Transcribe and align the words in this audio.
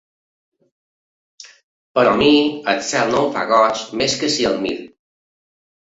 Però 1.99 2.13
a 2.17 2.19
mi 2.23 2.31
el 2.73 2.81
cel 2.89 3.13
no 3.17 3.21
em 3.27 3.31
fa 3.39 3.47
goig 3.53 3.85
més 4.03 4.17
que 4.23 4.35
si 4.37 4.49
el 4.53 4.61
mire. 4.65 4.93